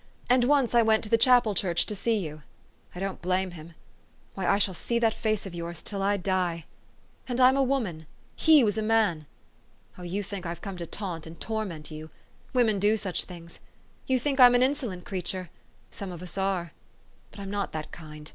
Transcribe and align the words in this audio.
And 0.31 0.45
once 0.45 0.73
I 0.73 0.81
went 0.81 1.03
to 1.03 1.11
the 1.11 1.17
chapel 1.19 1.53
church 1.53 1.85
to 1.85 1.93
see 1.95 2.19
3 2.27 2.27
T 2.27 2.29
ou. 2.31 2.43
I 2.95 2.99
don't 2.99 3.21
blame 3.21 3.51
him. 3.51 3.75
Why, 4.33 4.47
I 4.47 4.57
shall 4.57 4.73
see 4.73 4.97
that 4.97 5.13
face 5.13 5.45
of 5.45 5.53
yours 5.53 5.83
till 5.83 6.01
I 6.01 6.17
die! 6.17 6.65
And 7.27 7.39
I'm 7.39 7.55
a 7.55 7.61
woman. 7.61 8.07
He 8.35 8.63
was 8.63 8.79
a 8.79 8.81
man. 8.81 9.27
Oh, 9.99 10.01
you 10.01 10.23
think 10.23 10.47
I've 10.47 10.59
come 10.61 10.77
to 10.77 10.87
taunt 10.87 11.27
and 11.27 11.39
torment 11.39 11.91
you! 11.91 12.09
Women 12.51 12.79
do 12.79 12.97
such 12.97 13.25
things. 13.25 13.59
You 14.07 14.17
think 14.17 14.39
I'm 14.39 14.55
an 14.55 14.63
insolent 14.63 15.05
creature! 15.05 15.51
some 15.91 16.11
of 16.11 16.23
us 16.23 16.35
are. 16.35 16.73
But 17.29 17.39
I'm 17.39 17.51
not 17.51 17.71
that 17.73 17.91
kind. 17.91 18.27